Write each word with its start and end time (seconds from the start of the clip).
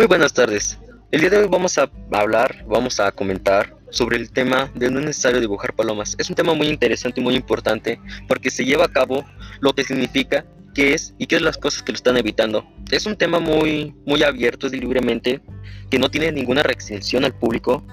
Muy 0.00 0.06
buenas 0.06 0.32
tardes. 0.32 0.78
El 1.10 1.20
día 1.20 1.28
de 1.28 1.36
hoy 1.40 1.48
vamos 1.50 1.76
a 1.76 1.90
hablar, 2.12 2.64
vamos 2.66 2.98
a 3.00 3.12
comentar 3.12 3.76
sobre 3.90 4.16
el 4.16 4.30
tema 4.30 4.70
de 4.74 4.90
no 4.90 4.98
es 4.98 5.04
necesario 5.04 5.40
dibujar 5.40 5.74
palomas. 5.74 6.16
Es 6.16 6.30
un 6.30 6.36
tema 6.36 6.54
muy 6.54 6.68
interesante 6.68 7.20
y 7.20 7.22
muy 7.22 7.34
importante 7.34 8.00
porque 8.26 8.50
se 8.50 8.64
lleva 8.64 8.86
a 8.86 8.88
cabo 8.88 9.26
lo 9.60 9.74
que 9.74 9.84
significa, 9.84 10.46
qué 10.74 10.94
es 10.94 11.12
y 11.18 11.26
qué 11.26 11.36
es 11.36 11.42
las 11.42 11.58
cosas 11.58 11.82
que 11.82 11.92
lo 11.92 11.96
están 11.96 12.16
evitando. 12.16 12.66
Es 12.90 13.04
un 13.04 13.14
tema 13.14 13.40
muy, 13.40 13.94
muy 14.06 14.22
abierto 14.22 14.68
y 14.68 14.80
libremente 14.80 15.42
que 15.90 15.98
no 15.98 16.10
tiene 16.10 16.32
ninguna 16.32 16.62
restricción 16.62 17.26
al 17.26 17.34
público, 17.34 17.84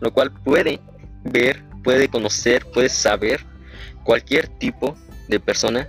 lo 0.00 0.12
cual 0.12 0.30
puede 0.44 0.80
ver, 1.24 1.64
puede 1.82 2.08
conocer, 2.08 2.66
puede 2.74 2.90
saber 2.90 3.40
cualquier 4.04 4.48
tipo 4.48 4.98
de 5.28 5.40
persona, 5.40 5.88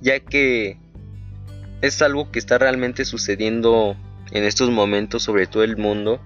ya 0.00 0.20
que 0.20 0.78
es 1.80 2.00
algo 2.00 2.30
que 2.30 2.38
está 2.38 2.58
realmente 2.58 3.04
sucediendo 3.04 3.96
en 4.32 4.44
estos 4.44 4.70
momentos 4.70 5.22
sobre 5.22 5.46
todo 5.46 5.62
el 5.62 5.76
mundo 5.76 6.20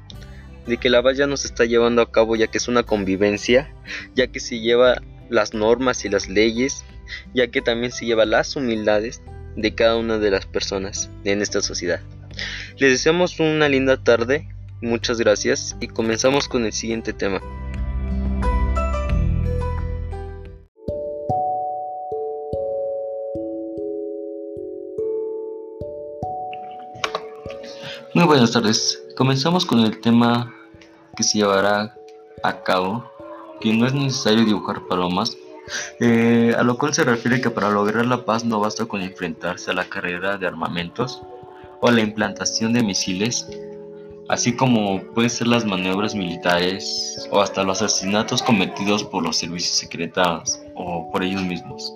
de 0.67 0.79
que 0.79 0.91
la 0.91 1.03
ya 1.13 1.27
no 1.27 1.35
está 1.35 1.65
llevando 1.65 2.03
a 2.03 2.11
cabo 2.11 2.37
ya 2.37 2.49
que 2.49 2.59
es 2.59 2.69
una 2.69 2.83
convivencia, 2.83 3.73
ya 4.15 4.27
que 4.27 4.41
se 4.41 4.61
lleva 4.61 5.01
las 5.31 5.55
normas 5.55 6.05
y 6.05 6.09
las 6.09 6.29
leyes, 6.29 6.85
ya 7.35 7.49
que 7.49 7.63
también 7.63 7.93
se 7.93 8.07
lleva 8.07 8.25
las 8.25 8.57
humildades 8.57 9.23
de 9.57 9.75
cada 9.75 9.97
una 9.97 10.19
de 10.19 10.31
las 10.31 10.47
personas 10.47 11.09
en 11.25 11.41
esta 11.41 11.63
sociedad. 11.63 12.01
Les 12.79 12.91
deseamos 12.91 13.39
una 13.41 13.69
linda 13.69 14.03
tarde, 14.03 14.49
muchas 14.83 15.19
gracias 15.19 15.77
y 15.81 15.87
comenzamos 15.87 16.49
con 16.49 16.65
el 16.67 16.73
siguiente 16.73 17.13
tema. 17.13 17.41
Muy 28.15 28.25
buenas 28.25 28.53
tardes. 28.53 29.03
Comenzamos 29.17 29.67
con 29.67 29.81
el 29.81 30.01
tema 30.01 30.55
que 31.17 31.23
se 31.23 31.39
llevará 31.39 31.95
a 32.43 32.63
cabo, 32.63 33.05
que 33.61 33.73
no 33.73 33.87
es 33.87 33.95
necesario 33.95 34.45
dibujar 34.45 34.87
palomas, 34.87 35.37
eh, 36.01 36.55
a 36.57 36.63
lo 36.63 36.79
cual 36.79 36.95
se 36.95 37.05
refiere 37.05 37.41
que 37.41 37.51
para 37.51 37.71
lograr 37.71 38.07
la 38.07 38.25
paz 38.25 38.45
no 38.45 38.61
basta 38.61 38.87
con 38.87 39.03
enfrentarse 39.03 39.71
a 39.71 39.75
la 39.75 39.85
carrera 39.85 40.37
de 40.39 40.47
armamentos 40.47 41.23
o 41.81 41.89
a 41.89 41.93
la 41.93 42.01
implantación 42.01 42.73
de 42.73 42.83
misiles, 42.83 43.49
así 44.29 44.55
como 44.55 45.03
pueden 45.15 45.31
ser 45.31 45.49
las 45.49 45.65
maniobras 45.65 46.15
militares 46.15 47.29
o 47.31 47.41
hasta 47.41 47.65
los 47.65 47.83
asesinatos 47.83 48.43
cometidos 48.43 49.05
por 49.05 49.23
los 49.23 49.37
servicios 49.37 49.77
secretos 49.77 50.61
o 50.75 51.11
por 51.11 51.23
ellos 51.23 51.43
mismos. 51.43 51.95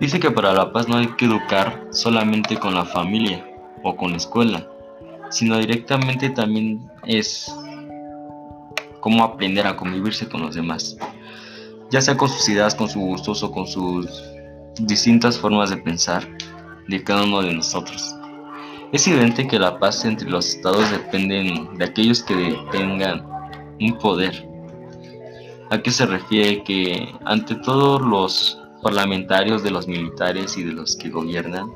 Dice 0.00 0.18
que 0.18 0.30
para 0.30 0.54
la 0.54 0.72
paz 0.72 0.88
no 0.88 0.96
hay 0.96 1.08
que 1.16 1.26
educar 1.26 1.86
solamente 1.90 2.56
con 2.56 2.74
la 2.74 2.86
familia 2.86 3.46
o 3.82 3.96
con 3.96 4.12
la 4.12 4.16
escuela, 4.16 4.66
sino 5.30 5.58
directamente 5.58 6.30
también 6.30 6.90
es 7.06 7.52
cómo 9.00 9.24
aprender 9.24 9.66
a 9.66 9.76
convivirse 9.76 10.28
con 10.28 10.42
los 10.42 10.54
demás, 10.54 10.96
ya 11.90 12.00
sea 12.00 12.16
con 12.16 12.28
sus 12.28 12.48
ideas, 12.48 12.74
con 12.74 12.88
sus 12.88 13.02
gustos 13.02 13.42
o 13.42 13.50
con 13.50 13.66
sus 13.66 14.06
distintas 14.80 15.38
formas 15.38 15.70
de 15.70 15.78
pensar 15.78 16.26
de 16.88 17.02
cada 17.02 17.24
uno 17.24 17.42
de 17.42 17.54
nosotros. 17.54 18.14
Es 18.92 19.06
evidente 19.06 19.46
que 19.46 19.58
la 19.58 19.78
paz 19.78 20.04
entre 20.04 20.28
los 20.28 20.48
estados 20.48 20.90
depende 20.90 21.68
de 21.76 21.84
aquellos 21.84 22.22
que 22.22 22.58
tengan 22.72 23.24
un 23.80 23.96
poder. 23.98 24.46
¿A 25.70 25.78
qué 25.80 25.92
se 25.92 26.06
refiere? 26.06 26.64
Que 26.64 27.08
ante 27.24 27.54
todos 27.54 28.02
los 28.02 28.60
parlamentarios 28.82 29.62
de 29.62 29.70
los 29.70 29.86
militares 29.86 30.56
y 30.58 30.64
de 30.64 30.72
los 30.72 30.96
que 30.96 31.10
gobiernan, 31.10 31.70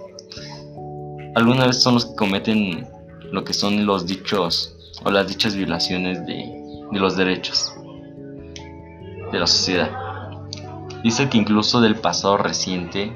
alguna 1.34 1.66
vez 1.66 1.82
son 1.82 1.94
los 1.94 2.06
que 2.06 2.14
cometen 2.14 2.88
lo 3.32 3.44
que 3.44 3.52
son 3.52 3.86
los 3.86 4.06
dichos 4.06 4.76
o 5.04 5.10
las 5.10 5.26
dichas 5.26 5.56
violaciones 5.56 6.24
de, 6.26 6.62
los 6.92 7.16
derechos 7.16 7.74
de 9.32 9.38
la 9.38 9.46
sociedad. 9.46 9.90
Dice 11.02 11.28
que 11.28 11.38
incluso 11.38 11.80
del 11.80 11.96
pasado 11.96 12.36
reciente, 12.36 13.12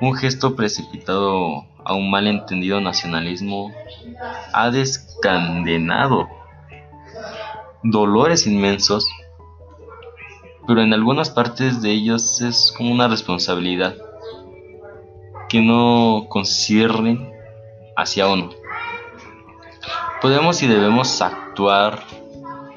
un 0.00 0.14
gesto 0.14 0.54
precipitado 0.54 1.64
a 1.84 1.94
un 1.94 2.10
malentendido 2.10 2.80
nacionalismo 2.80 3.72
ha 4.52 4.70
descandenado 4.70 6.28
dolores 7.82 8.46
inmensos, 8.46 9.06
pero 10.66 10.80
en 10.80 10.94
algunas 10.94 11.28
partes 11.28 11.82
de 11.82 11.90
ellos 11.90 12.40
es 12.40 12.72
como 12.76 12.92
una 12.92 13.08
responsabilidad 13.08 13.96
que 15.48 15.60
no 15.60 16.26
concierne 16.28 17.32
hacia 17.96 18.28
uno. 18.28 18.50
Podemos 20.20 20.62
y 20.62 20.66
debemos 20.66 21.20
actuar, 21.20 22.02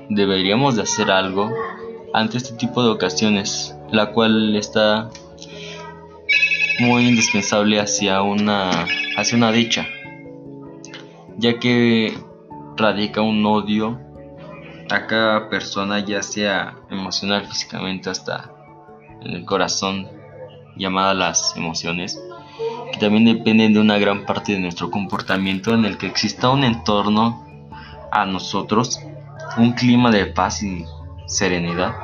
deberíamos 0.10 0.76
de 0.76 0.84
hacer 0.84 1.12
algo 1.12 1.52
ante 2.14 2.38
este 2.38 2.56
tipo 2.56 2.84
de 2.84 2.90
ocasiones, 2.90 3.76
la 3.92 4.12
cual 4.12 4.56
está 4.56 5.10
muy 6.80 7.08
indispensable 7.08 7.80
hacia 7.80 8.22
una, 8.22 8.86
hacia 9.18 9.38
una 9.38 9.52
dicha, 9.52 9.88
ya 11.38 11.60
que 11.60 12.18
radica 12.76 13.22
un 13.22 13.46
odio 13.46 14.00
a 14.90 15.08
cada 15.08 15.50
persona, 15.50 16.00
ya 16.00 16.22
sea 16.22 16.76
emocional, 16.90 17.46
físicamente, 17.48 18.10
hasta 18.10 18.52
en 19.22 19.32
el 19.32 19.46
corazón, 19.46 20.08
llamada 20.76 21.14
las 21.14 21.56
emociones 21.58 22.22
que 22.92 23.00
también 23.00 23.26
dependen 23.26 23.74
de 23.74 23.80
una 23.80 23.98
gran 23.98 24.26
parte 24.26 24.54
de 24.54 24.60
nuestro 24.60 24.90
comportamiento 24.92 25.74
en 25.74 25.86
el 25.86 25.98
que 25.98 26.08
exista 26.08 26.50
un 26.50 26.64
entorno 26.64 27.46
a 28.12 28.26
nosotros, 28.26 29.00
un 29.58 29.74
clima 29.74 30.12
de 30.12 30.28
paz 30.28 30.64
y 30.64 30.86
serenidad, 31.26 31.96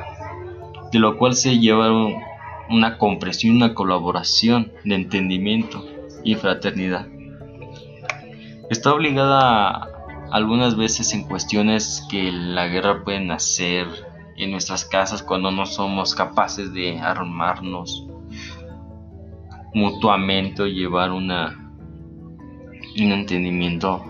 de 0.92 0.98
lo 0.98 1.16
cual 1.16 1.34
se 1.34 1.58
lleva 1.58 1.90
una 2.68 2.98
compresión, 2.98 3.56
una 3.56 3.74
colaboración 3.74 4.72
de 4.84 4.94
entendimiento 4.94 5.84
y 6.22 6.34
fraternidad. 6.34 7.06
Está 8.70 8.92
obligada 8.92 9.88
algunas 10.30 10.76
veces 10.76 11.12
en 11.12 11.24
cuestiones 11.24 12.06
que 12.10 12.32
la 12.32 12.66
guerra 12.66 13.04
puede 13.04 13.20
nacer 13.20 13.86
en 14.36 14.50
nuestras 14.50 14.84
casas 14.84 15.22
cuando 15.22 15.50
no 15.50 15.66
somos 15.66 16.14
capaces 16.14 16.72
de 16.72 16.98
armarnos 16.98 18.06
mutuamente 19.74 20.64
llevar 20.72 21.10
una, 21.10 21.72
un 22.96 23.12
entendimiento, 23.12 24.04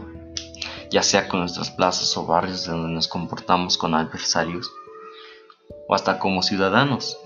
ya 0.91 1.03
sea 1.03 1.27
con 1.27 1.41
nuestras 1.41 1.71
plazas 1.71 2.17
o 2.17 2.27
barrios 2.27 2.67
donde 2.67 2.93
nos 2.93 3.09
comportamos 3.09 3.79
con 3.79 3.95
adversarios, 3.95 4.71
o 5.89 5.95
hasta 5.95 6.19
como 6.19 6.43
ciudadanos 6.43 7.19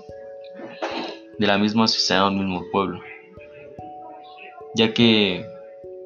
de 1.39 1.47
la 1.47 1.59
misma 1.59 1.89
sociedad 1.89 2.29
o 2.29 2.31
mismo 2.31 2.65
pueblo, 2.71 3.01
ya 4.75 4.95
que 4.95 5.45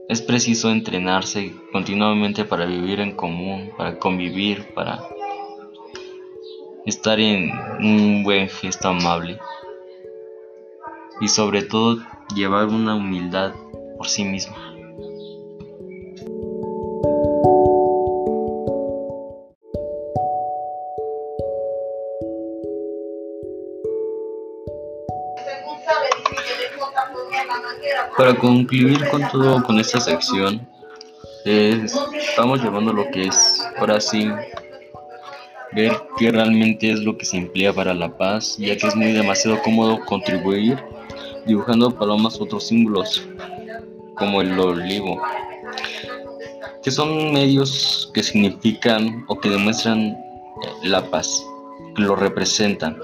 es 0.09 0.23
preciso 0.23 0.71
entrenarse 0.71 1.53
continuamente 1.71 2.45
para 2.45 2.67
vivir 2.67 3.01
en 3.01 3.15
común, 3.15 3.73
para 3.77 3.99
convivir, 3.99 4.73
para 4.75 5.03
estar 6.87 7.21
en 7.21 7.51
un 7.79 8.23
buen 8.25 8.49
gesto 8.49 8.89
amable. 8.89 9.39
Y 11.21 11.29
sobre 11.29 11.63
todo 11.63 11.99
llevar 12.35 12.67
una 12.67 12.95
humildad 12.95 13.53
por 13.97 14.09
sí 14.09 14.25
misma. 14.25 14.57
Para 28.17 28.35
concluir 28.39 29.09
con 29.09 29.27
todo 29.31 29.63
con 29.63 29.81
esta 29.81 29.99
sección, 29.99 30.67
estamos 31.45 32.63
llevando 32.63 32.93
lo 32.93 33.11
que 33.11 33.23
es 33.23 33.67
ahora 33.79 34.01
sí 34.01 34.31
ver 35.73 35.93
qué 36.19 36.31
realmente 36.31 36.93
es 36.93 37.01
lo 37.01 37.17
que 37.17 37.25
se 37.25 37.39
emplea 37.39 37.73
para 37.73 37.95
la 37.95 38.17
paz, 38.17 38.57
ya 38.59 38.77
que 38.77 38.87
es 38.87 38.95
muy 38.95 39.13
demasiado 39.13 39.61
cómodo 39.63 39.99
contribuir 40.05 40.79
dibujando 41.47 41.91
palomas 41.91 42.41
otros 42.41 42.69
símbolos 42.69 43.27
como 44.17 44.41
el 44.41 44.59
olivo, 44.59 45.21
que 46.83 46.91
son 46.91 47.33
medios 47.33 48.11
que 48.13 48.23
significan 48.23 49.25
o 49.29 49.39
que 49.39 49.49
demuestran 49.49 50.01
eh, 50.01 50.17
la 50.85 51.03
paz, 51.11 51.45
que 51.97 52.03
lo 52.03 52.17
representan. 52.17 52.99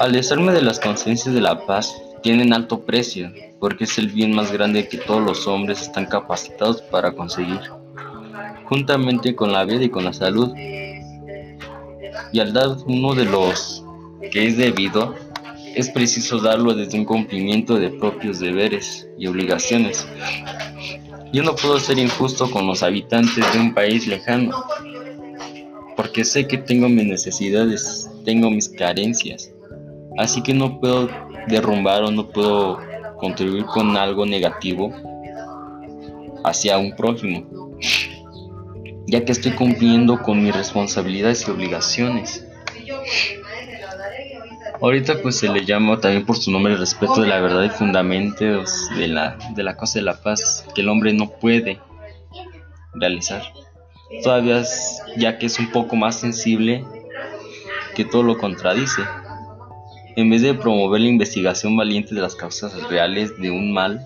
Al 0.00 0.12
desarme 0.12 0.52
de 0.52 0.62
las 0.62 0.78
conciencias 0.78 1.34
de 1.34 1.40
la 1.40 1.66
paz, 1.66 2.00
tienen 2.22 2.52
alto 2.52 2.80
precio, 2.80 3.32
porque 3.60 3.84
es 3.84 3.98
el 3.98 4.08
bien 4.08 4.34
más 4.34 4.52
grande 4.52 4.88
que 4.88 4.98
todos 4.98 5.22
los 5.22 5.46
hombres 5.46 5.82
están 5.82 6.06
capacitados 6.06 6.82
para 6.82 7.12
conseguir, 7.12 7.60
juntamente 8.66 9.34
con 9.34 9.52
la 9.52 9.64
vida 9.64 9.84
y 9.84 9.90
con 9.90 10.04
la 10.04 10.12
salud. 10.12 10.52
Y 12.32 12.40
al 12.40 12.52
dar 12.52 12.76
uno 12.86 13.14
de 13.14 13.24
los 13.24 13.84
que 14.30 14.46
es 14.46 14.56
debido, 14.56 15.14
es 15.74 15.88
preciso 15.90 16.38
darlo 16.38 16.74
desde 16.74 16.98
un 16.98 17.04
cumplimiento 17.04 17.76
de 17.76 17.90
propios 17.90 18.40
deberes 18.40 19.08
y 19.18 19.26
obligaciones. 19.26 20.06
Yo 21.32 21.42
no 21.42 21.54
puedo 21.54 21.78
ser 21.78 21.98
injusto 21.98 22.50
con 22.50 22.66
los 22.66 22.82
habitantes 22.82 23.52
de 23.52 23.58
un 23.60 23.74
país 23.74 24.06
lejano, 24.06 24.50
porque 25.96 26.24
sé 26.24 26.46
que 26.46 26.58
tengo 26.58 26.88
mis 26.88 27.06
necesidades, 27.06 28.10
tengo 28.24 28.50
mis 28.50 28.68
carencias, 28.68 29.52
así 30.16 30.42
que 30.42 30.54
no 30.54 30.80
puedo 30.80 31.08
derrumbar 31.48 32.02
o 32.04 32.10
no 32.10 32.28
puedo 32.28 32.78
contribuir 33.18 33.64
con 33.66 33.96
algo 33.96 34.24
negativo 34.24 34.92
hacia 36.44 36.78
un 36.78 36.94
prójimo, 36.96 37.46
ya 39.06 39.24
que 39.24 39.32
estoy 39.32 39.52
cumpliendo 39.52 40.22
con 40.22 40.42
mis 40.42 40.54
responsabilidades 40.54 41.46
y 41.46 41.50
obligaciones. 41.50 42.44
Ahorita 44.80 45.20
pues 45.22 45.36
se 45.36 45.48
le 45.48 45.64
llama 45.64 45.98
también 45.98 46.24
por 46.24 46.36
su 46.36 46.52
nombre 46.52 46.72
el 46.72 46.78
respeto 46.78 47.20
de 47.20 47.26
la 47.26 47.40
verdad 47.40 47.64
y 47.64 47.68
fundamentos 47.68 48.88
de 48.96 49.08
la, 49.08 49.36
de 49.54 49.62
la 49.64 49.76
cosa 49.76 49.98
de 49.98 50.04
la 50.04 50.20
paz 50.20 50.64
que 50.74 50.82
el 50.82 50.88
hombre 50.88 51.12
no 51.12 51.30
puede 51.30 51.80
realizar. 52.94 53.42
Todavía 54.22 54.62
ya 55.16 55.38
que 55.38 55.46
es 55.46 55.58
un 55.58 55.70
poco 55.70 55.96
más 55.96 56.20
sensible 56.20 56.84
que 57.96 58.04
todo 58.04 58.22
lo 58.22 58.38
contradice. 58.38 59.02
En 60.14 60.30
vez 60.30 60.42
de 60.42 60.54
promover 60.54 61.00
la 61.00 61.08
investigación 61.08 61.76
valiente 61.76 62.14
de 62.14 62.20
las 62.20 62.36
causas 62.36 62.88
reales 62.88 63.36
de 63.40 63.50
un 63.50 63.72
mal 63.72 64.00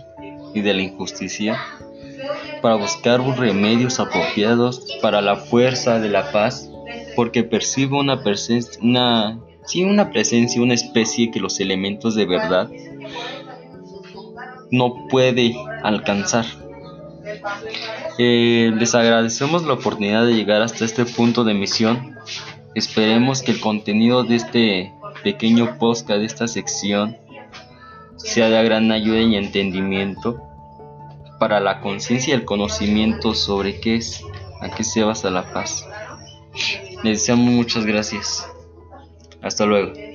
y 0.54 0.62
de 0.62 0.72
la 0.72 0.82
injusticia, 0.82 1.58
para 2.62 2.76
buscar 2.76 3.20
remedios 3.38 4.00
apropiados 4.00 4.86
para 5.02 5.20
la 5.20 5.36
fuerza 5.36 5.98
de 5.98 6.08
la 6.08 6.32
paz, 6.32 6.70
porque 7.14 7.42
percibo 7.42 8.00
una, 8.00 8.22
una 8.80 9.38
sin 9.66 9.88
una 9.88 10.10
presencia, 10.10 10.62
una 10.62 10.74
especie 10.74 11.30
que 11.30 11.40
los 11.40 11.60
elementos 11.60 12.14
de 12.14 12.26
verdad 12.26 12.70
no 14.70 15.06
puede 15.08 15.54
alcanzar. 15.82 16.46
Eh, 18.18 18.72
les 18.76 18.94
agradecemos 18.94 19.64
la 19.64 19.74
oportunidad 19.74 20.26
de 20.26 20.34
llegar 20.34 20.62
hasta 20.62 20.84
este 20.84 21.04
punto 21.04 21.44
de 21.44 21.52
emisión. 21.52 22.16
Esperemos 22.74 23.42
que 23.42 23.52
el 23.52 23.60
contenido 23.60 24.24
de 24.24 24.36
este 24.36 24.92
pequeño 25.22 25.78
podcast, 25.78 26.20
de 26.20 26.24
esta 26.24 26.48
sección, 26.48 27.16
sea 28.16 28.48
de 28.48 28.64
gran 28.64 28.90
ayuda 28.92 29.20
y 29.20 29.36
entendimiento 29.36 30.40
para 31.38 31.60
la 31.60 31.80
conciencia 31.80 32.32
y 32.32 32.36
el 32.36 32.44
conocimiento 32.44 33.34
sobre 33.34 33.80
qué 33.80 33.96
es, 33.96 34.22
a 34.60 34.70
qué 34.70 34.84
se 34.84 35.02
basa 35.02 35.30
la 35.30 35.52
paz. 35.52 35.86
Les 37.02 37.18
deseamos 37.18 37.52
muchas 37.52 37.84
gracias. 37.84 38.46
Hasta 39.42 39.66
luego. 39.66 40.11